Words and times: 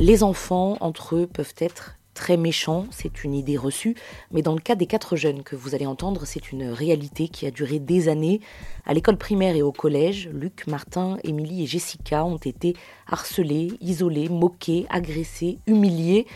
Les 0.00 0.22
enfants, 0.22 0.76
entre 0.80 1.16
eux, 1.16 1.26
peuvent 1.26 1.54
être 1.58 1.96
très 2.14 2.36
méchants, 2.36 2.86
c'est 2.90 3.24
une 3.24 3.34
idée 3.34 3.56
reçue, 3.56 3.96
mais 4.30 4.42
dans 4.42 4.54
le 4.54 4.60
cas 4.60 4.76
des 4.76 4.86
quatre 4.86 5.16
jeunes 5.16 5.42
que 5.42 5.56
vous 5.56 5.74
allez 5.74 5.86
entendre, 5.86 6.24
c'est 6.24 6.52
une 6.52 6.68
réalité 6.68 7.28
qui 7.28 7.46
a 7.46 7.50
duré 7.50 7.80
des 7.80 8.08
années. 8.08 8.40
À 8.86 8.94
l'école 8.94 9.16
primaire 9.16 9.56
et 9.56 9.62
au 9.62 9.72
collège, 9.72 10.28
Luc, 10.32 10.68
Martin, 10.68 11.18
Émilie 11.24 11.64
et 11.64 11.66
Jessica 11.66 12.24
ont 12.24 12.36
été 12.38 12.76
harcelés, 13.08 13.72
isolés, 13.80 14.28
moqués, 14.28 14.86
agressés, 14.88 15.58
humiliés. 15.66 16.26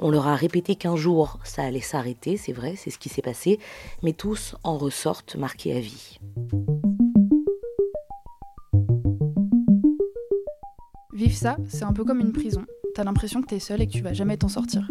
On 0.00 0.10
leur 0.10 0.26
a 0.26 0.34
répété 0.34 0.74
qu'un 0.74 0.96
jour 0.96 1.38
ça 1.44 1.62
allait 1.62 1.80
s'arrêter, 1.80 2.36
c'est 2.36 2.52
vrai, 2.52 2.74
c'est 2.76 2.90
ce 2.90 2.98
qui 2.98 3.08
s'est 3.08 3.22
passé, 3.22 3.60
mais 4.02 4.14
tous 4.14 4.56
en 4.64 4.78
ressortent 4.78 5.36
marqués 5.36 5.76
à 5.76 5.80
vie. 5.80 6.18
Vivre 11.12 11.36
ça, 11.36 11.56
c'est 11.68 11.84
un 11.84 11.92
peu 11.92 12.04
comme 12.04 12.18
une 12.18 12.32
prison. 12.32 12.64
T'as 12.94 13.04
l'impression 13.04 13.40
que 13.40 13.46
t'es 13.46 13.58
seule 13.58 13.80
et 13.80 13.86
que 13.86 13.92
tu 13.92 14.02
vas 14.02 14.12
jamais 14.12 14.36
t'en 14.36 14.48
sortir. 14.48 14.86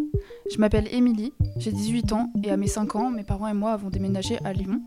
Je 0.52 0.58
m'appelle 0.58 0.88
Émilie, 0.92 1.34
j'ai 1.58 1.72
18 1.72 2.14
ans 2.14 2.32
et 2.44 2.50
à 2.50 2.58
mes 2.58 2.68
5 2.68 2.96
ans, 2.96 3.12
mes 3.12 3.24
parents 3.24 3.48
et 3.48 3.54
moi 3.54 3.74
avons 3.74 3.90
déménagé 3.90 4.40
à 4.44 4.54
Lyon. 4.54 4.82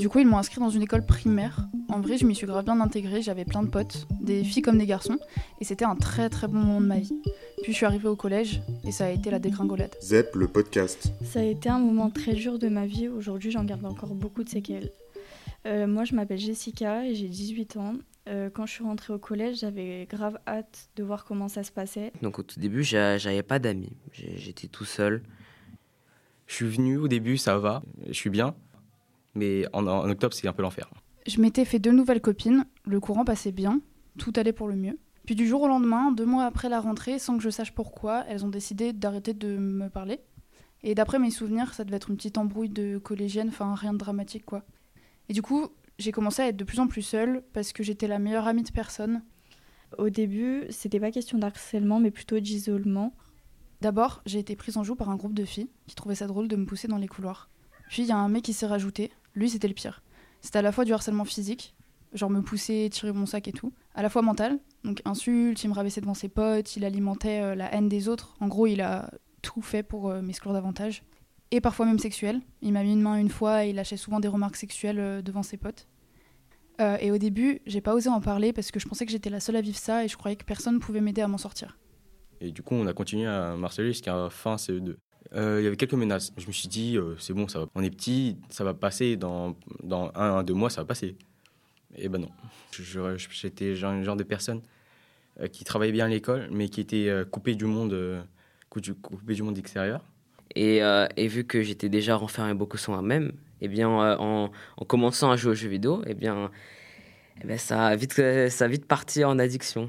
Du 0.00 0.08
coup, 0.08 0.18
ils 0.18 0.26
m'ont 0.26 0.38
inscrit 0.38 0.58
dans 0.58 0.70
une 0.70 0.82
école 0.82 1.06
primaire. 1.06 1.68
En 1.88 2.00
vrai, 2.00 2.18
je 2.18 2.26
m'y 2.26 2.34
suis 2.34 2.48
grave 2.48 2.64
bien 2.64 2.80
intégrée, 2.80 3.22
j'avais 3.22 3.44
plein 3.44 3.62
de 3.62 3.68
potes, 3.68 4.08
des 4.20 4.42
filles 4.42 4.62
comme 4.62 4.78
des 4.78 4.86
garçons, 4.86 5.18
et 5.60 5.64
c'était 5.64 5.84
un 5.84 5.94
très 5.94 6.28
très 6.28 6.48
bon 6.48 6.58
moment 6.58 6.80
de 6.80 6.86
ma 6.86 6.98
vie. 6.98 7.22
Puis 7.62 7.70
je 7.72 7.76
suis 7.76 7.86
arrivée 7.86 8.08
au 8.08 8.16
collège 8.16 8.62
et 8.84 8.90
ça 8.90 9.06
a 9.06 9.10
été 9.10 9.30
la 9.30 9.38
dégringolade. 9.38 9.94
ZEP, 10.02 10.34
le 10.34 10.48
podcast. 10.48 11.12
Ça 11.22 11.40
a 11.40 11.44
été 11.44 11.68
un 11.68 11.78
moment 11.78 12.10
très 12.10 12.32
dur 12.32 12.58
de 12.58 12.68
ma 12.68 12.86
vie. 12.86 13.06
Aujourd'hui, 13.06 13.52
j'en 13.52 13.62
garde 13.62 13.84
encore 13.84 14.14
beaucoup 14.14 14.42
de 14.42 14.48
séquelles. 14.48 14.90
Euh, 15.66 15.86
moi, 15.86 16.04
je 16.04 16.14
m'appelle 16.14 16.38
Jessica 16.38 17.06
et 17.06 17.14
j'ai 17.14 17.28
18 17.28 17.76
ans. 17.76 17.94
Euh, 18.28 18.50
quand 18.50 18.66
je 18.66 18.72
suis 18.72 18.84
rentrée 18.84 19.12
au 19.12 19.18
collège, 19.18 19.60
j'avais 19.60 20.06
grave 20.08 20.38
hâte 20.46 20.90
de 20.96 21.02
voir 21.02 21.24
comment 21.24 21.48
ça 21.48 21.62
se 21.62 21.72
passait. 21.72 22.12
Donc 22.22 22.38
au 22.38 22.42
tout 22.42 22.60
début, 22.60 22.82
j'avais 22.84 23.42
pas 23.42 23.58
d'amis. 23.58 23.96
J'étais 24.12 24.68
tout 24.68 24.84
seul. 24.84 25.22
Je 26.46 26.54
suis 26.54 26.68
venu 26.68 26.96
au 26.98 27.08
début, 27.08 27.36
ça 27.36 27.58
va, 27.58 27.82
je 28.06 28.12
suis 28.12 28.30
bien. 28.30 28.54
Mais 29.34 29.64
en, 29.72 29.86
en 29.86 30.08
octobre, 30.10 30.34
c'est 30.34 30.48
un 30.48 30.52
peu 30.52 30.62
l'enfer. 30.62 30.90
Je 31.26 31.40
m'étais 31.40 31.64
fait 31.64 31.78
deux 31.78 31.92
nouvelles 31.92 32.20
copines. 32.20 32.64
Le 32.84 32.98
courant 33.00 33.24
passait 33.24 33.52
bien. 33.52 33.80
Tout 34.18 34.32
allait 34.36 34.52
pour 34.52 34.68
le 34.68 34.74
mieux. 34.76 34.98
Puis 35.26 35.34
du 35.34 35.46
jour 35.46 35.62
au 35.62 35.68
lendemain, 35.68 36.10
deux 36.10 36.26
mois 36.26 36.44
après 36.44 36.68
la 36.68 36.80
rentrée, 36.80 37.18
sans 37.18 37.36
que 37.36 37.42
je 37.42 37.50
sache 37.50 37.72
pourquoi, 37.72 38.24
elles 38.28 38.44
ont 38.44 38.48
décidé 38.48 38.92
d'arrêter 38.92 39.32
de 39.32 39.56
me 39.56 39.88
parler. 39.88 40.20
Et 40.82 40.94
d'après 40.94 41.18
mes 41.18 41.30
souvenirs, 41.30 41.74
ça 41.74 41.84
devait 41.84 41.98
être 41.98 42.10
une 42.10 42.16
petite 42.16 42.38
embrouille 42.38 42.70
de 42.70 42.98
collégienne, 42.98 43.48
enfin 43.48 43.74
rien 43.74 43.92
de 43.92 43.98
dramatique 43.98 44.44
quoi. 44.44 44.64
Et 45.28 45.32
du 45.32 45.42
coup, 45.42 45.68
j'ai 46.00 46.12
commencé 46.12 46.42
à 46.42 46.48
être 46.48 46.56
de 46.56 46.64
plus 46.64 46.80
en 46.80 46.86
plus 46.86 47.02
seule 47.02 47.42
parce 47.52 47.72
que 47.72 47.82
j'étais 47.82 48.08
la 48.08 48.18
meilleure 48.18 48.46
amie 48.46 48.62
de 48.62 48.70
personne. 48.70 49.22
Au 49.98 50.08
début, 50.08 50.64
c'était 50.70 51.00
pas 51.00 51.10
question 51.10 51.38
d'harcèlement, 51.38 52.00
mais 52.00 52.10
plutôt 52.10 52.40
d'isolement. 52.40 53.14
D'abord, 53.80 54.22
j'ai 54.26 54.38
été 54.38 54.56
prise 54.56 54.76
en 54.76 54.84
joue 54.84 54.94
par 54.94 55.10
un 55.10 55.16
groupe 55.16 55.34
de 55.34 55.44
filles 55.44 55.70
qui 55.86 55.94
trouvaient 55.94 56.14
ça 56.14 56.26
drôle 56.26 56.48
de 56.48 56.56
me 56.56 56.64
pousser 56.66 56.88
dans 56.88 56.96
les 56.96 57.08
couloirs. 57.08 57.50
Puis 57.88 58.02
il 58.02 58.08
y 58.08 58.12
a 58.12 58.16
un 58.16 58.28
mec 58.28 58.44
qui 58.44 58.52
s'est 58.52 58.66
rajouté. 58.66 59.10
Lui, 59.34 59.50
c'était 59.50 59.68
le 59.68 59.74
pire. 59.74 60.02
C'était 60.40 60.58
à 60.58 60.62
la 60.62 60.72
fois 60.72 60.84
du 60.84 60.92
harcèlement 60.92 61.24
physique, 61.24 61.74
genre 62.12 62.30
me 62.30 62.40
pousser, 62.40 62.88
tirer 62.90 63.12
mon 63.12 63.26
sac 63.26 63.48
et 63.48 63.52
tout, 63.52 63.72
à 63.94 64.02
la 64.02 64.08
fois 64.08 64.22
mental, 64.22 64.58
donc 64.84 65.02
insulte, 65.04 65.62
il 65.62 65.68
me 65.68 65.74
rabaissait 65.74 66.00
devant 66.00 66.14
ses 66.14 66.28
potes, 66.28 66.76
il 66.76 66.84
alimentait 66.84 67.42
euh, 67.42 67.54
la 67.54 67.72
haine 67.74 67.88
des 67.88 68.08
autres. 68.08 68.34
En 68.40 68.48
gros, 68.48 68.66
il 68.66 68.80
a 68.80 69.10
tout 69.42 69.62
fait 69.62 69.82
pour 69.82 70.08
euh, 70.08 70.22
m'exclure 70.22 70.52
davantage. 70.52 71.02
Et 71.52 71.60
parfois 71.60 71.86
même 71.86 71.98
sexuel. 71.98 72.40
Il 72.62 72.72
m'a 72.72 72.82
mis 72.82 72.92
une 72.92 73.02
main 73.02 73.16
une 73.16 73.28
fois 73.28 73.64
et 73.64 73.70
il 73.70 73.76
lâchait 73.76 73.96
souvent 73.96 74.20
des 74.20 74.28
remarques 74.28 74.56
sexuelles 74.56 75.00
euh, 75.00 75.22
devant 75.22 75.42
ses 75.42 75.56
potes. 75.56 75.88
Euh, 76.80 76.96
et 77.00 77.10
au 77.10 77.18
début, 77.18 77.60
j'ai 77.66 77.80
pas 77.80 77.94
osé 77.94 78.08
en 78.08 78.20
parler 78.20 78.52
parce 78.52 78.70
que 78.70 78.78
je 78.78 78.88
pensais 78.88 79.04
que 79.04 79.12
j'étais 79.12 79.30
la 79.30 79.40
seule 79.40 79.56
à 79.56 79.60
vivre 79.60 79.76
ça 79.76 80.04
et 80.04 80.08
je 80.08 80.16
croyais 80.16 80.36
que 80.36 80.44
personne 80.44 80.78
pouvait 80.78 81.00
m'aider 81.00 81.20
à 81.22 81.28
m'en 81.28 81.38
sortir. 81.38 81.76
Et 82.40 82.52
du 82.52 82.62
coup, 82.62 82.74
on 82.74 82.86
a 82.86 82.94
continué 82.94 83.26
à 83.26 83.54
marceler 83.56 83.88
jusqu'à 83.88 84.30
fin 84.30 84.56
CE2. 84.56 84.94
Euh, 85.34 85.60
il 85.60 85.64
y 85.64 85.66
avait 85.66 85.76
quelques 85.76 85.94
menaces. 85.94 86.32
Je 86.38 86.46
me 86.46 86.52
suis 86.52 86.68
dit, 86.68 86.96
c'est 87.18 87.34
bon, 87.34 87.48
ça 87.48 87.66
on 87.74 87.82
est 87.82 87.90
petit, 87.90 88.38
ça 88.48 88.64
va 88.64 88.72
passer, 88.72 89.16
dans, 89.16 89.56
un, 89.90 90.10
un, 90.14 90.42
deux 90.42 90.54
mois, 90.54 90.70
ça 90.70 90.80
va 90.80 90.86
passer. 90.86 91.16
Et 91.96 92.08
ben 92.08 92.18
non. 92.18 92.30
J'étais 92.72 93.74
genre, 93.74 94.02
genre 94.02 94.16
de 94.16 94.22
personne 94.22 94.62
qui 95.52 95.64
travaillait 95.64 95.92
bien 95.92 96.06
à 96.06 96.08
l'école, 96.08 96.48
mais 96.50 96.70
qui 96.70 96.80
était 96.80 97.12
coupée 97.30 97.56
du 97.56 97.66
monde, 97.66 98.24
coupée 98.70 99.34
du 99.34 99.42
monde 99.42 99.58
extérieur. 99.58 100.02
Et, 100.56 100.78
et 101.16 101.28
vu 101.28 101.44
que 101.44 101.62
j'étais 101.62 101.88
déjà 101.88 102.16
renfermé 102.16 102.54
beaucoup 102.54 102.76
sur 102.76 102.92
moi-même, 102.92 103.32
eh 103.60 103.68
bien, 103.68 103.88
en, 103.88 104.50
en, 104.76 104.84
commençant 104.84 105.30
à 105.30 105.36
jouer 105.36 105.52
aux 105.52 105.54
jeux 105.54 105.68
vidéo, 105.68 106.02
eh 106.06 106.14
bien, 106.14 106.50
eh 107.42 107.46
bien 107.46 107.56
ça, 107.56 107.86
a 107.86 107.96
vite, 107.96 108.20
ça 108.48 108.64
a 108.64 108.68
vite 108.68 108.86
parti 108.86 109.24
en 109.24 109.38
addiction. 109.38 109.88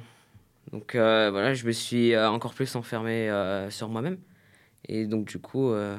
Donc 0.71 0.95
euh, 0.95 1.29
voilà, 1.31 1.53
je 1.53 1.65
me 1.65 1.71
suis 1.71 2.17
encore 2.17 2.53
plus 2.53 2.75
enfermé 2.75 3.29
euh, 3.29 3.69
sur 3.69 3.89
moi-même. 3.89 4.17
Et 4.87 5.05
donc 5.05 5.27
du 5.27 5.39
coup, 5.39 5.69
euh, 5.69 5.97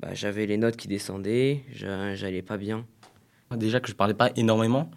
bah, 0.00 0.14
j'avais 0.14 0.46
les 0.46 0.56
notes 0.56 0.76
qui 0.76 0.88
descendaient, 0.88 1.62
j'allais 1.72 2.42
pas 2.42 2.56
bien. 2.56 2.86
Déjà 3.56 3.80
que 3.80 3.88
je 3.88 3.94
parlais 3.94 4.14
pas 4.14 4.30
énormément, 4.36 4.90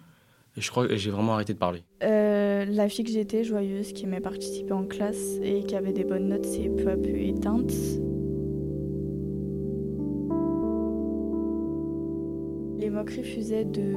je 0.56 0.70
crois 0.70 0.86
que 0.86 0.96
j'ai 0.96 1.10
vraiment 1.10 1.34
arrêté 1.34 1.54
de 1.54 1.58
parler. 1.58 1.82
la 2.00 2.88
fille 2.88 3.04
que 3.04 3.10
j'étais, 3.10 3.44
joyeuse, 3.44 3.92
qui 3.92 4.04
aimait 4.04 4.20
participer 4.20 4.72
en 4.72 4.84
classe 4.84 5.36
et 5.42 5.64
qui 5.64 5.74
avait 5.74 5.92
des 5.92 6.04
bonnes 6.04 6.28
notes, 6.28 6.44
s'est 6.44 6.70
peu 6.70 6.90
à 6.90 6.96
peu 6.96 7.16
éteinte. 7.16 7.72
Fusaient 13.10 13.64
de 13.64 13.94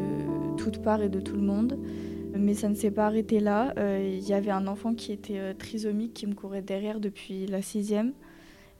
toutes 0.58 0.82
parts 0.82 1.02
et 1.02 1.10
de 1.10 1.20
tout 1.20 1.36
le 1.36 1.42
monde. 1.42 1.80
Mais 2.38 2.54
ça 2.54 2.68
ne 2.68 2.76
s'est 2.76 2.92
pas 2.92 3.08
arrêté 3.08 3.40
là. 3.40 3.74
Il 3.78 3.82
euh, 3.82 4.20
y 4.22 4.34
avait 4.34 4.52
un 4.52 4.68
enfant 4.68 4.94
qui 4.94 5.12
était 5.14 5.40
euh, 5.40 5.54
trisomique 5.54 6.14
qui 6.14 6.28
me 6.28 6.34
courait 6.34 6.62
derrière 6.62 7.00
depuis 7.00 7.46
la 7.48 7.62
sixième. 7.62 8.14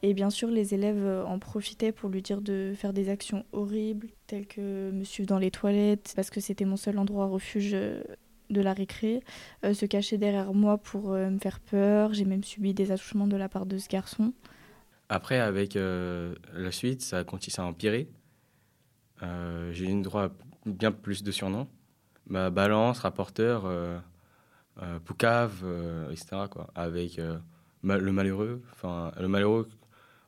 Et 0.02 0.14
bien 0.14 0.30
sûr, 0.30 0.50
les 0.50 0.74
élèves 0.74 1.04
euh, 1.04 1.24
en 1.26 1.40
profitaient 1.40 1.94
pour 1.94 2.10
lui 2.10 2.22
dire 2.22 2.42
de 2.42 2.74
faire 2.76 2.92
des 2.92 3.10
actions 3.10 3.46
horribles, 3.54 4.10
telles 4.28 4.46
que 4.46 4.92
me 4.92 5.04
suivre 5.04 5.28
dans 5.28 5.40
les 5.40 5.52
toilettes, 5.52 6.14
parce 6.16 6.30
que 6.30 6.42
c'était 6.42 6.66
mon 6.66 6.76
seul 6.76 6.98
endroit 7.00 7.28
refuge 7.28 7.72
de 7.72 8.62
la 8.62 8.74
récré, 8.74 9.22
se 9.64 9.86
cacher 9.86 10.18
derrière 10.18 10.54
moi 10.54 10.78
pour 10.78 11.12
me 11.12 11.40
faire 11.40 11.60
peur. 11.60 12.14
J'ai 12.14 12.26
même 12.26 12.44
subi 12.44 12.74
des 12.74 12.92
attouchements 12.92 13.26
de 13.26 13.38
la 13.38 13.50
part 13.50 13.66
de 13.66 13.78
ce 13.78 13.88
garçon. 13.90 14.34
Après, 15.10 15.40
avec 15.40 15.76
la 15.76 16.72
suite, 16.72 17.02
ça 17.02 17.20
a 17.20 17.24
continué 17.24 17.66
à 17.66 17.66
empirer. 17.66 18.08
Euh, 19.24 19.72
j'ai 19.72 19.90
eu 19.90 20.02
droit 20.02 20.26
à 20.26 20.32
bien 20.66 20.92
plus 20.92 21.24
de 21.24 21.32
surnoms. 21.32 21.68
Bah, 22.28 22.50
balance, 22.50 23.00
rapporteur, 23.00 23.66
euh, 23.66 23.98
euh, 24.82 25.00
poucave, 25.00 25.64
etc. 26.12 26.48
Quoi, 26.50 26.70
avec 26.76 27.18
le 27.18 28.12
malheureux. 28.12 28.62
Enfin, 28.74 29.12
le 29.20 29.28
malheureux. 29.28 29.70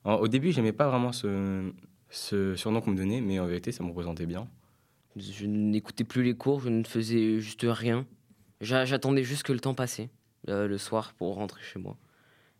au 0.05 0.27
début, 0.27 0.51
j'aimais 0.51 0.73
pas 0.73 0.87
vraiment 0.87 1.11
ce, 1.11 1.71
ce 2.09 2.55
surnom 2.55 2.81
qu'on 2.81 2.91
me 2.91 2.97
donnait, 2.97 3.21
mais 3.21 3.39
en 3.39 3.47
vérité, 3.47 3.71
ça 3.71 3.83
me 3.83 3.89
représentait 3.89 4.25
bien. 4.25 4.47
Je 5.15 5.47
n'écoutais 5.47 6.03
plus 6.03 6.23
les 6.23 6.35
cours, 6.35 6.59
je 6.59 6.69
ne 6.69 6.83
faisais 6.83 7.39
juste 7.39 7.65
rien. 7.67 8.05
J'attendais 8.61 9.23
juste 9.23 9.43
que 9.43 9.53
le 9.53 9.59
temps 9.59 9.73
passait 9.73 10.09
le 10.47 10.77
soir 10.77 11.13
pour 11.13 11.35
rentrer 11.35 11.61
chez 11.63 11.79
moi. 11.79 11.97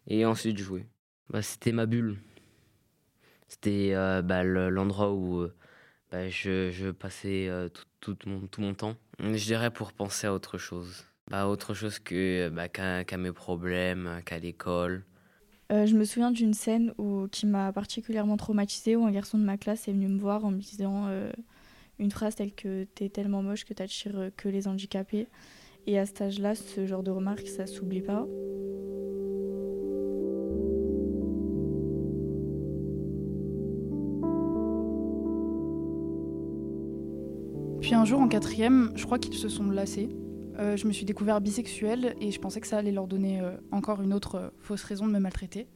Et 0.07 0.25
ensuite 0.25 0.57
jouer. 0.57 0.87
Bah, 1.29 1.41
C'était 1.41 1.71
ma 1.71 1.85
bulle. 1.85 2.17
C'était 3.47 3.93
bah, 4.23 4.43
l'endroit 4.43 5.13
où 5.13 5.47
bah, 6.12 6.29
je, 6.29 6.72
je, 6.72 6.90
passais 6.90 7.47
euh, 7.50 7.69
tout, 8.00 8.16
tout, 8.16 8.29
mon, 8.29 8.47
tout 8.47 8.62
mon 8.62 8.73
temps. 8.73 8.95
Je 9.19 9.44
dirais 9.44 9.72
pour 9.72 9.94
penser 9.94 10.28
à 10.28 10.34
autre 10.34 10.57
chose. 10.57 11.06
Bah, 11.29 11.47
autre 11.47 11.73
chose 11.73 12.00
que 12.00 12.50
bah, 12.50 12.69
qu'à 12.69 13.18
mes 13.18 13.31
problèmes, 13.31 14.22
qu'à 14.25 14.40
l'école. 14.40 15.03
Euh, 15.72 15.85
je 15.85 15.96
me 15.96 16.06
souviens 16.06 16.31
d'une 16.31 16.53
scène 16.53 16.94
où, 16.97 17.28
qui 17.29 17.46
m'a 17.46 17.73
particulièrement 17.73 18.38
traumatisée 18.38 18.96
où 18.96 19.06
un 19.06 19.12
garçon 19.12 19.38
de 19.38 19.44
ma 19.44 19.57
classe 19.57 19.90
est 19.90 19.91
venu 19.91 20.07
me 20.07 20.19
voir 20.19 20.46
en 20.46 20.51
me 20.51 20.59
disant 20.59 21.07
euh, 21.07 21.29
une 22.00 22.12
phrase 22.12 22.35
telle 22.35 22.53
que 22.53 22.85
t'es 22.96 23.09
tellement 23.09 23.44
moche 23.44 23.66
que 23.66 23.73
t'attires 23.73 24.29
que 24.38 24.47
les 24.47 24.69
handicapés. 24.69 25.28
Et 25.85 25.99
à 25.99 26.05
cet 26.05 26.22
âge-là, 26.22 26.55
ce 26.55 26.85
genre 26.85 27.03
de 27.03 27.11
remarque, 27.11 27.47
ça 27.47 27.66
s'oublie 27.66 28.02
pas. 28.02 28.26
Puis 37.87 37.95
un 37.95 38.03
jour 38.03 38.19
en 38.19 38.28
quatrième, 38.28 38.91
je 38.95 39.05
crois 39.05 39.17
qu'ils 39.17 39.35
se 39.35 39.47
sont 39.47 39.72
lassés. 39.72 40.09
Euh, 40.59 40.75
je 40.75 40.87
me 40.87 40.91
suis 40.91 41.05
découvert 41.05 41.39
bisexuel 41.39 42.17
et 42.19 42.31
je 42.31 42.39
pensais 42.41 42.59
que 42.59 42.67
ça 42.67 42.79
allait 42.79 42.91
leur 42.91 43.07
donner 43.07 43.39
euh, 43.39 43.55
encore 43.72 44.01
une 44.01 44.13
autre 44.13 44.35
euh, 44.35 44.49
fausse 44.59 44.84
raison 44.84 45.07
de 45.07 45.13
me 45.13 45.19
maltraiter. 45.19 45.69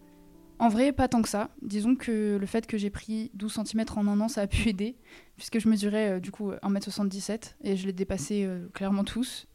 En 0.59 0.67
vrai, 0.67 0.91
pas 0.91 1.07
tant 1.07 1.21
que 1.21 1.29
ça. 1.29 1.51
Disons 1.61 1.95
que 1.95 2.35
le 2.37 2.45
fait 2.45 2.67
que 2.67 2.77
j'ai 2.77 2.89
pris 2.89 3.31
12 3.35 3.61
cm 3.63 3.85
en 3.95 4.07
un 4.07 4.19
an, 4.19 4.27
ça 4.27 4.41
a 4.41 4.47
pu 4.47 4.67
aider, 4.67 4.97
puisque 5.37 5.59
je 5.59 5.69
mesurais 5.69 6.19
du 6.19 6.31
coup 6.31 6.51
1m77 6.51 7.53
et 7.61 7.77
je 7.77 7.85
l'ai 7.85 7.93
dépassé 7.93 8.45
clairement 8.73 9.05
tous. 9.05 9.47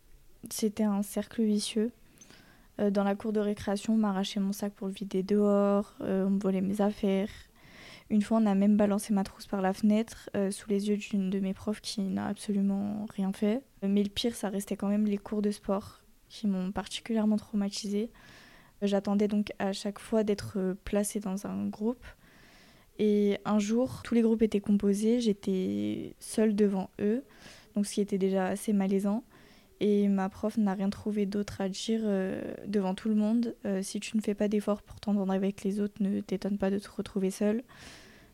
C'était 0.49 0.85
un 0.85 1.03
cercle 1.03 1.43
vicieux. 1.43 1.93
dans 2.79 3.05
la 3.05 3.15
cour 3.17 3.35
de 3.35 3.41
récréation, 3.41 3.93
on 3.93 3.99
m'arrachait 3.99 4.41
mon 4.41 4.53
sac 4.53 4.73
pour 4.73 4.87
le 4.87 4.95
vider 4.95 5.23
dehors, 5.23 5.95
on 6.01 6.31
me 6.31 6.41
volait 6.41 6.63
mes 6.63 6.81
affaires, 6.81 7.29
une 8.09 8.23
fois, 8.23 8.39
on 8.39 8.47
a 8.47 8.55
même 8.55 8.77
balancé 8.77 9.13
ma 9.13 9.25
trousse 9.25 9.47
par 9.47 9.61
la 9.61 9.73
fenêtre 9.73 10.31
euh, 10.37 10.51
sous 10.51 10.69
les 10.71 10.89
yeux 10.89 10.97
d'une 10.97 11.29
de 11.29 11.41
mes 11.41 11.55
profs 11.55 11.81
qui 11.81 12.03
n'a 12.03 12.27
absolument 12.27 13.07
rien 13.11 13.33
fait. 13.33 13.63
Mais 13.83 14.03
le 14.03 14.09
pire, 14.09 14.35
ça 14.35 14.49
restait 14.49 14.77
quand 14.77 14.89
même 14.89 15.07
les 15.07 15.19
cours 15.19 15.43
de 15.43 15.51
sport 15.51 16.01
qui 16.29 16.47
m'ont 16.47 16.71
particulièrement 16.73 17.37
traumatisée. 17.37 18.11
J'attendais 18.83 19.27
donc 19.27 19.53
à 19.59 19.73
chaque 19.73 19.99
fois 19.99 20.23
d'être 20.23 20.77
placée 20.85 21.19
dans 21.19 21.47
un 21.47 21.67
groupe. 21.67 22.05
Et 22.99 23.39
un 23.45 23.59
jour, 23.59 24.03
tous 24.05 24.15
les 24.15 24.23
groupes 24.23 24.43
étaient 24.43 24.61
composés, 24.61 25.21
j'étais 25.21 26.15
seule 26.19 26.55
devant 26.55 26.91
eux, 27.01 27.25
donc 27.75 27.87
ce 27.87 27.95
qui 27.95 28.01
était 28.01 28.19
déjà 28.19 28.47
assez 28.47 28.73
malaisant. 28.73 29.23
Et 29.81 30.09
ma 30.09 30.29
prof 30.29 30.57
n'a 30.57 30.73
rien 30.73 30.89
trouvé 30.89 31.27
d'autre 31.27 31.61
à 31.61 31.69
dire 31.69 32.01
euh, 32.05 32.41
devant 32.67 32.95
tout 32.95 33.09
le 33.09 33.15
monde. 33.15 33.55
Euh, 33.67 33.83
si 33.83 34.01
tu 34.01 34.17
ne 34.17 34.23
fais 34.23 34.35
pas 34.35 34.49
d'efforts 34.49 34.83
pour 34.83 35.01
t'entendre 35.01 35.33
avec 35.33 35.65
les 35.65 35.81
autres, 35.81 36.03
ne 36.03 36.21
t'étonne 36.21 36.57
pas 36.57 36.71
de 36.71 36.79
te 36.79 36.89
retrouver 36.89 37.31
seule. 37.31 37.63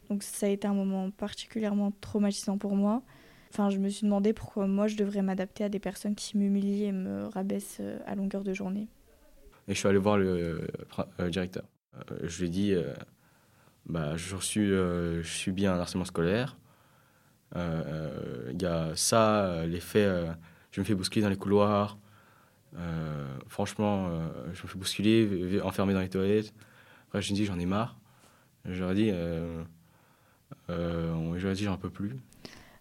Donc 0.09 0.23
ça 0.23 0.47
a 0.47 0.49
été 0.51 0.69
un 0.69 0.75
moment 0.75 1.11
particulièrement 1.11 1.93
traumatisant 2.01 2.59
pour 2.59 2.77
moi. 2.77 3.03
Enfin, 3.51 3.71
je 3.71 3.79
me 3.79 3.89
suis 3.89 4.05
demandé 4.05 4.33
pourquoi 4.33 4.67
moi 4.67 4.87
je 4.87 4.97
devrais 4.97 5.23
m'adapter 5.23 5.65
à 5.65 5.69
des 5.69 5.81
personnes 5.81 6.15
qui 6.15 6.39
m'humilient 6.39 6.85
et 6.85 6.93
me 6.93 7.27
rabaissent 7.27 7.79
euh, 7.81 7.99
à 8.07 8.15
longueur 8.15 8.45
de 8.45 8.55
journée. 8.55 8.87
Et 9.67 9.75
je 9.75 9.79
suis 9.79 9.89
allé 9.89 9.99
voir 9.99 10.19
le, 10.19 10.69
directeur. 11.29 11.65
je 12.23 12.39
lui 12.39 12.47
ai 12.47 12.51
dit, 12.51 12.75
bah, 13.87 14.17
je, 14.17 14.37
suis, 14.39 14.67
je 14.67 15.23
subis 15.23 15.67
un 15.67 15.79
harcèlement 15.79 16.05
scolaire. 16.05 16.57
Il 17.55 18.61
y 18.61 18.65
a 18.65 18.91
ça, 18.97 19.65
l'effet 19.67 20.09
je 20.73 20.81
me 20.81 20.85
fais 20.85 20.95
bousculer 20.95 21.23
dans 21.23 21.29
les 21.29 21.37
couloirs. 21.37 21.99
Euh, 22.77 23.39
franchement, 23.47 24.09
euh, 24.09 24.29
je 24.55 24.63
me 24.63 24.69
fais 24.69 24.79
bousculer, 24.79 25.61
enfermé 25.63 25.93
dans 25.93 26.01
les 26.01 26.09
toilettes. 26.09 26.53
Après, 27.09 27.23
je 27.23 27.31
me 27.33 27.37
dis, 27.37 27.45
j'en 27.45 27.59
ai 27.59 27.67
marre. 27.67 27.97
J'aurais 28.65 28.95
dit, 28.95 29.11
euh, 29.13 29.63
dit, 30.69 31.65
j'en 31.65 31.77
peux 31.77 31.91
plus. 31.91 32.17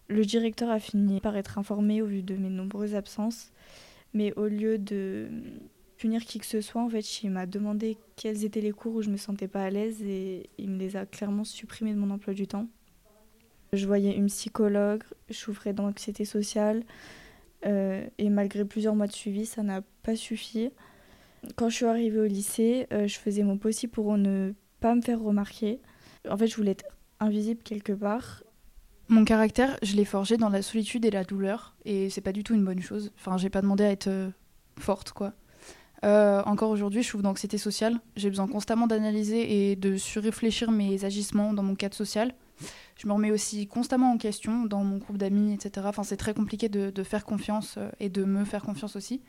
Le 0.08 0.24
directeur 0.24 0.70
a 0.70 0.78
fini 0.78 1.20
par 1.20 1.36
être 1.36 1.58
informé 1.58 2.02
au 2.02 2.06
vu 2.06 2.22
de 2.22 2.34
mes 2.34 2.48
nombreuses 2.48 2.94
absences. 2.94 3.52
Mais 4.14 4.32
au 4.34 4.46
lieu 4.46 4.78
de 4.78 5.28
punir 5.96 6.24
qui 6.24 6.38
que 6.38 6.46
ce 6.46 6.60
soit, 6.60 6.82
en 6.82 6.88
fait, 6.88 7.22
il 7.22 7.30
m'a 7.30 7.46
demandé 7.46 7.98
quels 8.16 8.44
étaient 8.44 8.60
les 8.60 8.72
cours 8.72 8.96
où 8.96 9.02
je 9.02 9.10
me 9.10 9.16
sentais 9.16 9.48
pas 9.48 9.64
à 9.64 9.70
l'aise 9.70 10.02
et 10.02 10.50
il 10.58 10.70
me 10.70 10.78
les 10.78 10.96
a 10.96 11.06
clairement 11.06 11.44
supprimés 11.44 11.94
de 11.94 11.98
mon 11.98 12.10
emploi 12.10 12.34
du 12.34 12.46
temps. 12.46 12.66
Je 13.72 13.86
voyais 13.86 14.14
une 14.14 14.26
psychologue, 14.26 15.02
je 15.30 15.34
souffrais 15.34 15.72
d'anxiété 15.72 16.26
sociale, 16.26 16.82
et 17.64 18.28
malgré 18.30 18.64
plusieurs 18.64 18.94
mois 18.94 19.06
de 19.06 19.12
suivi, 19.12 19.46
ça 19.46 19.62
n'a 19.62 19.82
pas 20.02 20.16
suffi. 20.16 20.70
Quand 21.56 21.68
je 21.68 21.76
suis 21.76 21.86
arrivée 21.86 22.20
au 22.20 22.26
lycée, 22.26 22.86
euh, 22.92 23.06
je 23.06 23.18
faisais 23.18 23.42
mon 23.42 23.58
possible 23.58 23.92
pour 23.92 24.16
ne 24.16 24.52
pas 24.80 24.94
me 24.94 25.02
faire 25.02 25.20
remarquer. 25.20 25.80
En 26.28 26.36
fait, 26.36 26.46
je 26.46 26.56
voulais 26.56 26.72
être 26.72 26.84
invisible 27.20 27.62
quelque 27.62 27.92
part. 27.92 28.42
Mon 29.08 29.24
caractère, 29.24 29.76
je 29.82 29.96
l'ai 29.96 30.04
forgé 30.04 30.36
dans 30.36 30.48
la 30.48 30.62
solitude 30.62 31.04
et 31.04 31.10
la 31.10 31.24
douleur, 31.24 31.74
et 31.84 32.08
c'est 32.08 32.20
pas 32.20 32.32
du 32.32 32.44
tout 32.44 32.54
une 32.54 32.64
bonne 32.64 32.80
chose. 32.80 33.12
Enfin, 33.16 33.36
j'ai 33.36 33.50
pas 33.50 33.60
demandé 33.60 33.84
à 33.84 33.90
être 33.90 34.06
euh, 34.06 34.30
forte, 34.78 35.12
quoi. 35.12 35.32
encore 36.02 36.70
aujourd'hui, 36.70 37.02
je 37.02 37.08
souffre 37.08 37.22
d'anxiété 37.22 37.58
sociale. 37.58 38.00
J'ai 38.16 38.30
besoin 38.30 38.46
constamment 38.46 38.86
d'analyser 38.86 39.70
et 39.70 39.76
de 39.76 39.96
surréfléchir 39.96 40.70
mes 40.70 41.04
agissements 41.04 41.52
dans 41.52 41.62
mon 41.62 41.74
cadre 41.74 41.94
social. 41.94 42.34
Je 42.96 43.06
me 43.06 43.12
remets 43.12 43.30
aussi 43.30 43.66
constamment 43.66 44.12
en 44.12 44.18
question 44.18 44.64
dans 44.64 44.84
mon 44.84 44.98
groupe 44.98 45.16
d'amis, 45.16 45.54
etc. 45.54 45.86
Enfin, 45.88 46.02
c'est 46.02 46.16
très 46.16 46.34
compliqué 46.34 46.68
de, 46.68 47.02
faire 47.02 47.24
confiance 47.24 47.76
euh, 47.78 47.90
et 48.00 48.08
de 48.08 48.24
me 48.24 48.44
faire 48.44 48.62
confiance 48.62 48.96
aussi. 48.96 49.22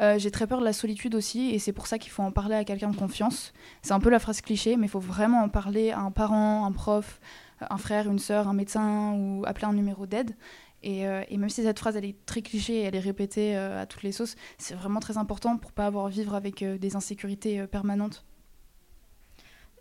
Euh, 0.00 0.18
j'ai 0.18 0.30
très 0.30 0.46
peur 0.46 0.60
de 0.60 0.64
la 0.64 0.72
solitude 0.72 1.16
aussi, 1.16 1.50
et 1.50 1.58
c'est 1.58 1.72
pour 1.72 1.88
ça 1.88 1.98
qu'il 1.98 2.12
faut 2.12 2.22
en 2.22 2.30
parler 2.30 2.54
à 2.54 2.64
quelqu'un 2.64 2.90
de 2.90 2.96
confiance. 2.96 3.52
C'est 3.82 3.92
un 3.92 3.98
peu 3.98 4.10
la 4.10 4.20
phrase 4.20 4.40
cliché, 4.40 4.76
mais 4.76 4.86
il 4.86 4.90
faut 4.90 5.00
vraiment 5.00 5.42
en 5.42 5.48
parler 5.48 5.90
à 5.90 6.00
un 6.00 6.12
parent, 6.12 6.64
un 6.64 6.72
prof, 6.72 7.20
un 7.68 7.78
frère, 7.78 8.08
une 8.08 8.20
sœur, 8.20 8.46
un 8.46 8.54
médecin, 8.54 9.14
ou 9.14 9.42
appeler 9.44 9.66
un 9.66 9.72
numéro 9.72 10.06
d'aide. 10.06 10.36
Et, 10.84 11.08
euh, 11.08 11.22
même 11.32 11.48
si 11.48 11.64
cette 11.64 11.80
phrase 11.80 11.96
elle 11.96 12.04
est 12.04 12.24
très 12.24 12.42
cliché 12.42 12.74
et 12.74 12.82
elle 12.82 12.94
est 12.94 13.00
répétée 13.00 13.56
à 13.56 13.84
toutes 13.86 14.04
les 14.04 14.12
sauces, 14.12 14.36
c'est 14.58 14.74
vraiment 14.74 15.00
très 15.00 15.18
important 15.18 15.56
pour 15.56 15.72
pas 15.72 15.86
avoir 15.86 16.06
à 16.06 16.10
vivre 16.10 16.36
avec 16.36 16.62
des 16.62 16.94
insécurités 16.94 17.66
permanentes. 17.66 18.24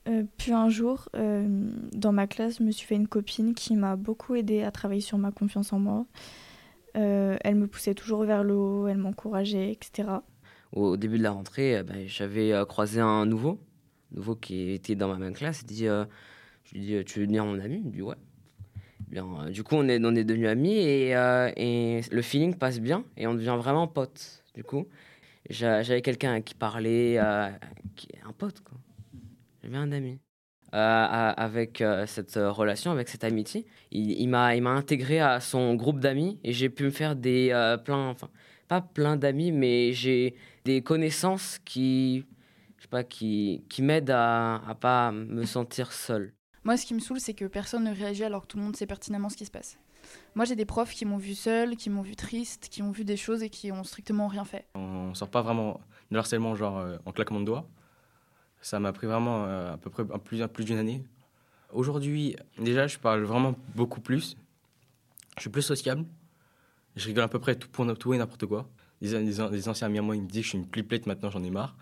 Euh, 0.08 0.24
puis 0.38 0.54
un 0.54 0.70
jour, 0.70 1.10
euh, 1.16 1.46
dans 1.92 2.12
ma 2.12 2.28
classe, 2.28 2.60
je 2.60 2.64
me 2.64 2.72
suis 2.72 2.88
fait 2.88 2.96
une 2.96 3.08
copine 3.08 3.54
qui 3.54 3.76
m'a 3.76 3.96
beaucoup 3.96 4.36
aidée 4.36 4.64
à 4.64 4.72
travailler 4.72 5.02
sur 5.02 5.18
ma 5.18 5.32
confiance 5.32 5.74
en 5.74 5.80
moi. 5.80 6.06
Euh, 6.96 7.38
elle 7.42 7.56
me 7.56 7.68
poussait 7.68 7.94
toujours 7.94 8.24
vers 8.24 8.44
le 8.44 8.56
haut, 8.56 8.88
elle 8.88 8.98
m'encourageait, 8.98 9.72
etc. 9.72 10.10
Au 10.72 10.98
début 10.98 11.18
de 11.18 11.24
la 11.24 11.32
rentrée, 11.32 11.84
ben, 11.84 12.08
j'avais 12.08 12.54
croisé 12.68 13.02
un 13.02 13.26
nouveau, 13.26 13.60
nouveau 14.12 14.36
qui 14.36 14.72
était 14.72 14.96
dans 14.96 15.08
ma 15.08 15.18
même 15.18 15.34
classe. 15.34 15.62
Il 15.62 15.68
dit, 15.68 15.86
je 15.86 16.74
lui 16.74 16.80
dis, 16.82 17.06
tu 17.06 17.20
veux 17.20 17.26
devenir 17.26 17.46
mon 17.46 17.60
ami? 17.60 17.78
Il 17.78 17.86
me 17.86 17.92
dit, 17.92 18.02
ouais. 18.02 18.16
Bien, 19.08 19.50
du 19.50 19.64
coup, 19.64 19.76
on 19.76 19.88
est, 19.88 20.04
on 20.04 20.16
est 20.16 20.26
devenus 20.26 20.50
amis 20.50 20.74
et, 20.74 21.12
et, 21.12 22.02
le 22.12 22.22
feeling 22.22 22.56
passe 22.56 22.80
bien 22.80 23.06
et 23.16 23.28
on 23.28 23.34
devient 23.34 23.56
vraiment 23.58 23.88
potes. 23.88 24.44
Du 24.54 24.64
coup, 24.64 24.88
j'avais 25.50 26.02
quelqu'un 26.02 26.42
qui 26.42 26.56
parlait, 26.56 27.20
qui 27.96 28.08
est 28.14 28.28
un 28.28 28.34
pote, 28.34 28.62
quoi. 28.62 28.78
J'avais 29.68 29.80
un 29.80 29.92
ami. 29.92 30.18
Euh, 30.74 31.34
avec 31.36 31.82
euh, 31.82 32.06
cette 32.06 32.38
euh, 32.38 32.52
relation, 32.52 32.92
avec 32.92 33.10
cette 33.10 33.26
amitié, 33.26 33.66
il, 33.92 34.12
il 34.12 34.28
m'a 34.30 34.52
intégré 34.70 35.20
à 35.20 35.42
son 35.42 35.76
groupe 35.76 36.00
d'amis 36.00 36.40
et 36.46 36.54
j'ai 36.54 36.70
pu 36.70 36.86
me 36.86 36.90
faire 36.90 37.18
des 37.18 37.50
plein, 37.84 38.10
enfin 38.10 38.30
pas 38.70 38.80
plein 38.80 39.18
d'amis, 39.18 39.52
mais 39.52 39.92
j'ai 39.92 40.36
des 40.64 40.82
connaissances 40.82 41.60
qui, 41.66 42.24
je 42.78 42.84
sais 42.84 42.88
pas, 42.88 43.04
qui, 43.04 43.66
qui 43.70 43.82
m'aident 43.82 44.12
à, 44.12 44.62
à 44.68 44.76
pas 44.76 45.12
me 45.12 45.44
sentir 45.44 45.92
seul. 45.92 46.34
Moi, 46.64 46.78
ce 46.78 46.86
qui 46.86 46.94
me 46.94 47.00
saoule, 47.00 47.20
c'est 47.20 47.34
que 47.34 47.46
personne 47.46 47.84
ne 47.84 47.94
réagit 47.94 48.24
alors 48.24 48.44
que 48.44 48.48
tout 48.48 48.58
le 48.58 48.64
monde 48.64 48.76
sait 48.78 48.88
pertinemment 48.88 49.28
ce 49.28 49.36
qui 49.36 49.46
se 49.46 49.52
passe. 49.52 49.78
Moi, 50.36 50.46
j'ai 50.46 50.56
des 50.56 50.66
profs 50.66 50.94
qui 50.94 51.04
m'ont 51.04 51.18
vu 51.18 51.34
seul, 51.34 51.76
qui 51.76 51.90
m'ont 51.90 52.02
vu 52.04 52.16
triste, 52.16 52.70
qui 52.70 52.82
ont 52.84 52.92
vu 52.92 53.04
des 53.04 53.18
choses 53.18 53.44
et 53.44 53.50
qui 53.50 53.74
ont 53.74 53.84
strictement 53.84 54.28
rien 54.28 54.46
fait. 54.46 54.66
On 54.76 55.14
sort 55.14 55.30
pas 55.30 55.42
vraiment 55.42 55.82
de 56.12 56.18
harcèlement 56.18 56.56
genre 56.56 56.86
en 57.06 57.12
claquement 57.12 57.42
de 57.42 57.46
doigts. 57.46 57.70
Ça 58.68 58.82
m'a 58.82 58.92
pris 58.92 59.08
vraiment 59.08 59.46
euh, 59.46 59.76
à 59.76 59.78
peu 59.78 59.90
près 59.90 60.04
plus, 60.50 60.66
d'une 60.66 60.78
année. 60.78 61.02
Aujourd'hui, 61.72 62.36
déjà, 62.60 62.86
je 62.86 63.00
parle 63.00 63.24
vraiment 63.24 63.56
beaucoup 63.76 64.02
plus. 64.02 64.36
Je 65.38 65.44
suis 65.44 65.50
plus 65.50 65.62
sociable. 65.62 66.04
Je 66.98 67.06
rigole 67.06 67.24
à 67.24 67.30
peu 67.30 67.40
près 67.40 67.56
tout, 67.56 67.70
pour 67.70 67.86
et 68.14 68.18
n'importe 68.18 68.46
quoi. 68.46 68.68
Les, 69.00 69.24
les, 69.24 69.70
anciens 69.70 69.88
amis 69.88 70.00
à 70.00 70.02
moi, 70.02 70.18
ils 70.18 70.22
me 70.22 70.28
disent 70.28 70.42
que 70.42 70.44
je 70.44 70.50
suis 70.50 70.58
une 70.58 70.68
pliplette 70.68 71.08
maintenant, 71.08 71.30
j'en 71.30 71.44
ai 71.44 71.50
marre. 71.50 71.78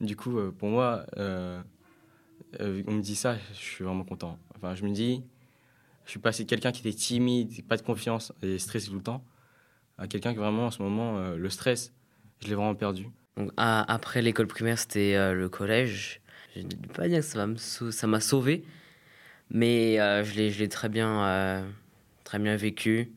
Du 0.00 0.16
coup, 0.16 0.36
euh, 0.38 0.50
pour 0.50 0.70
moi, 0.70 1.06
euh, 1.18 1.62
on 2.58 2.94
me 2.94 3.00
dit 3.00 3.14
ça, 3.14 3.36
je 3.52 3.60
suis 3.60 3.84
vraiment 3.84 4.02
content. 4.02 4.40
Enfin, 4.56 4.74
je 4.74 4.82
me 4.82 4.90
dis, 4.90 5.22
je 6.04 6.10
suis 6.10 6.18
passé 6.18 6.42
de 6.42 6.48
quelqu'un 6.48 6.72
qui 6.72 6.80
était 6.80 6.98
timide, 6.98 7.64
pas 7.68 7.76
de 7.76 7.82
confiance 7.82 8.32
et 8.42 8.58
stressé 8.58 8.88
tout 8.88 8.96
le 8.96 9.02
temps, 9.02 9.22
à 9.98 10.08
quelqu'un 10.08 10.32
qui 10.32 10.38
vraiment, 10.38 10.66
en 10.66 10.70
ce 10.72 10.82
moment, 10.82 11.36
le 11.36 11.48
stress, 11.48 11.92
je 12.40 12.48
l'ai 12.48 12.56
vraiment 12.56 12.74
perdu 12.74 13.06
après 13.56 14.22
l'école 14.22 14.46
primaire, 14.46 14.78
c'était 14.78 15.14
euh, 15.14 15.34
le 15.34 15.48
collège. 15.48 16.20
Je 16.54 16.62
ne 16.62 16.68
vais 16.68 16.92
pas 16.94 17.08
dire 17.08 17.20
que 17.20 17.90
ça 17.90 18.06
m'a 18.06 18.20
sauvé, 18.20 18.64
mais 19.50 20.00
euh, 20.00 20.24
je 20.24 20.34
l'ai 20.34 20.68
très 20.68 20.88
bien, 20.88 21.24
euh, 21.24 21.68
très 22.24 22.38
bien 22.38 22.56
vécu. 22.56 23.12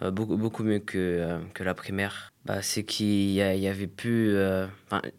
beaucoup, 0.00 0.36
beaucoup 0.36 0.62
mieux 0.62 0.78
que, 0.80 1.38
que 1.54 1.62
la 1.62 1.74
primaire. 1.74 2.32
Bah, 2.44 2.62
c'est 2.62 2.84
qu'il 2.84 3.30
y, 3.32 3.40
avait 3.42 3.86
plus. 3.86 4.34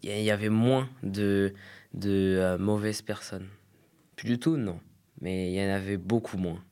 il 0.02 0.22
y 0.22 0.30
avait 0.30 0.48
moins 0.48 0.88
de, 1.02 1.52
de 1.94 2.56
mauvaises 2.58 3.02
personnes. 3.02 3.48
Plus 4.16 4.28
du 4.28 4.38
tout, 4.38 4.56
non. 4.56 4.80
Mais 5.20 5.52
il 5.52 5.54
y 5.54 5.64
en 5.64 5.72
avait 5.72 5.96
beaucoup 5.96 6.36
moins. 6.36 6.62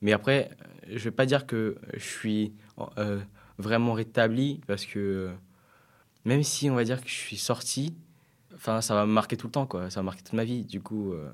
Mais 0.00 0.12
après, 0.12 0.50
je 0.88 0.94
ne 0.94 0.98
vais 0.98 1.10
pas 1.10 1.26
dire 1.26 1.46
que 1.46 1.76
je 1.94 2.04
suis 2.04 2.52
vraiment 3.58 3.92
rétabli 3.92 4.60
parce 4.66 4.86
que 4.86 5.30
même 6.24 6.42
si 6.42 6.70
on 6.70 6.74
va 6.74 6.84
dire 6.84 7.00
que 7.00 7.08
je 7.08 7.14
suis 7.14 7.36
sorti, 7.36 7.94
enfin 8.54 8.80
ça 8.80 8.94
va 8.94 9.06
me 9.06 9.12
marquer 9.12 9.36
tout 9.36 9.46
le 9.46 9.52
temps 9.52 9.66
quoi, 9.66 9.90
ça 9.90 10.00
va 10.00 10.04
marquer 10.04 10.22
toute 10.22 10.34
ma 10.34 10.44
vie. 10.44 10.64
Du 10.64 10.80
coup, 10.80 11.12
euh, 11.12 11.30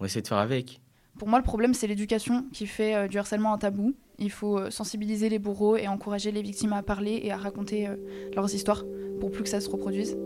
on 0.00 0.04
essaie 0.04 0.22
de 0.22 0.28
faire 0.28 0.38
avec. 0.38 0.80
Pour 1.18 1.28
moi, 1.28 1.38
le 1.38 1.44
problème 1.44 1.74
c'est 1.74 1.86
l'éducation 1.86 2.46
qui 2.52 2.66
fait 2.66 2.94
euh, 2.94 3.08
du 3.08 3.18
harcèlement 3.18 3.52
un 3.52 3.58
tabou. 3.58 3.94
Il 4.18 4.30
faut 4.30 4.58
euh, 4.58 4.70
sensibiliser 4.70 5.28
les 5.28 5.38
bourreaux 5.38 5.76
et 5.76 5.88
encourager 5.88 6.30
les 6.32 6.42
victimes 6.42 6.72
à 6.72 6.82
parler 6.82 7.20
et 7.22 7.32
à 7.32 7.36
raconter 7.36 7.88
leurs 8.34 8.54
histoires 8.54 8.84
pour 9.20 9.30
plus 9.30 9.42
que 9.42 9.48
ça 9.48 9.60
se 9.60 9.68
reproduise. 9.68 10.16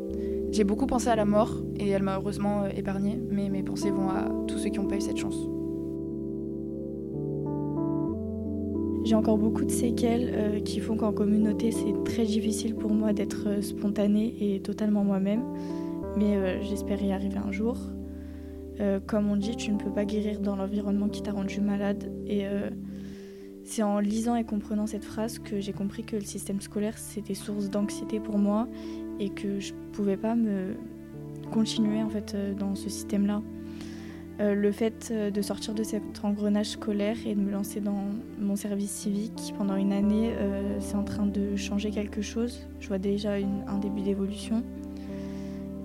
J'ai 0.53 0.65
beaucoup 0.65 0.87
pensé 0.87 1.09
à 1.09 1.17
la 1.17 1.25
mort 1.25 1.53
et 1.77 1.89
elle 1.89 2.03
m'a 2.03 2.17
heureusement 2.17 2.67
épargnée, 2.67 3.19
mais 3.31 3.49
mes 3.49 3.63
pensées 3.63 3.91
vont 3.91 4.09
à 4.11 4.29
tous 4.47 4.59
ceux 4.59 4.71
qui 4.71 4.79
n'ont 4.79 4.87
pas 4.87 4.97
eu 4.97 5.01
cette 5.01 5.19
chance. 5.19 5.56
J'ai 9.07 9.15
encore 9.15 9.39
beaucoup 9.39 9.65
de 9.65 9.71
séquelles 9.71 10.33
euh, 10.35 10.59
qui 10.59 10.81
font 10.81 10.97
qu'en 10.97 11.13
communauté, 11.13 11.71
c'est 11.71 11.95
très 12.05 12.25
difficile 12.25 12.75
pour 12.75 12.93
moi 12.93 13.13
d'être 13.13 13.47
euh, 13.47 13.63
spontanée 13.63 14.35
et 14.41 14.59
totalement 14.59 15.05
moi-même. 15.05 15.45
Mais 16.17 16.35
euh, 16.35 16.61
j'espère 16.65 17.01
y 17.01 17.13
arriver 17.13 17.39
un 17.39 17.53
jour. 17.53 17.77
comme 19.07 19.31
on 19.31 19.37
dit, 19.37 19.55
tu 19.55 19.71
ne 19.71 19.79
peux 19.79 19.93
pas 19.93 20.05
guérir 20.05 20.41
dans 20.41 20.57
l'environnement 20.57 21.09
qui 21.09 21.23
t'a 21.23 21.31
rendu 21.31 21.61
malade. 21.61 22.13
Et 22.27 22.43
c'est 23.65 23.83
en 23.83 24.01
lisant 24.01 24.35
et 24.37 24.45
comprenant 24.45 24.87
cette 24.87 25.05
phrase 25.05 25.39
que 25.39 25.61
j'ai 25.61 25.73
compris 25.73 26.03
que 26.03 26.17
le 26.17 26.25
système 26.25 26.61
scolaire, 26.61 26.99
c'était 26.99 27.35
source 27.35 27.71
d'anxiété 27.71 28.21
pour 28.21 28.39
moi 28.39 28.69
et 29.19 29.31
que 29.31 29.61
je 29.61 29.73
ne 29.73 29.79
pouvais 29.93 30.19
pas 30.19 30.35
me 30.35 30.75
continuer 31.53 32.03
en 32.03 32.11
fait 32.11 32.37
dans 32.59 32.75
ce 32.75 32.91
système-là. 32.91 33.41
Euh, 34.39 34.55
le 34.55 34.71
fait 34.71 35.09
euh, 35.11 35.31
de 35.31 35.41
sortir 35.41 35.73
de 35.73 35.83
cet 35.83 36.03
engrenage 36.23 36.71
scolaire 36.71 37.17
et 37.25 37.35
de 37.35 37.41
me 37.41 37.51
lancer 37.51 37.81
dans 37.81 38.05
mon 38.39 38.55
service 38.55 38.91
civique 38.91 39.55
pendant 39.57 39.77
une 39.77 39.95
année, 39.95 40.35
euh, 40.37 40.79
c'est 40.79 40.97
en 40.97 41.05
train 41.05 41.25
de 41.25 41.57
changer 41.57 41.91
quelque 41.91 42.21
chose. 42.21 42.67
Je 42.81 42.89
vois 42.89 42.99
déjà 42.99 43.33
un 43.67 43.79
début 43.79 44.03
d'évolution. 44.03 44.63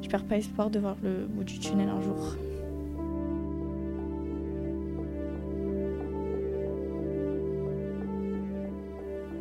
Je 0.01 0.10
perds 0.10 0.25
pas 0.25 0.38
espoir 0.38 0.70
de 0.70 0.79
voir 0.79 0.98
le 1.01 1.27
bout 1.27 1.46
du 1.46 1.60
tunnel 1.60 1.88
un 1.88 2.01
jour. 2.01 2.36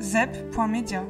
ZEP.media 0.00 1.04